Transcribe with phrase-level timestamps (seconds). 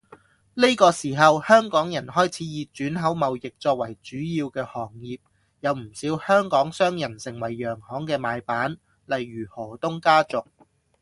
[0.55, 5.19] 呢個時候香港人開始以轉口貿易作為主要嘅行業，
[5.59, 10.43] 有唔少香港商人成為洋行嘅買辦，例如何東家族